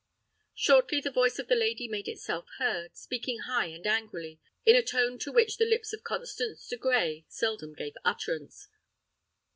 [0.55, 4.81] Shortly the voice of the lady made itself heard, speaking high and angrily, in a
[4.81, 8.67] tone to which the lips of Constance de Grey seldom gave utterance.